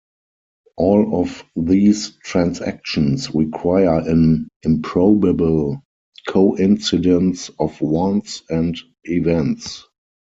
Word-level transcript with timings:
All 0.77 1.21
of 1.21 1.43
these 1.55 2.17
transactions 2.23 3.35
require 3.35 3.99
an 3.99 4.47
improbable 4.63 5.83
coincidence 6.27 7.49
of 7.59 7.79
wants 7.81 8.41
and 8.49 8.75
events. 9.03 9.85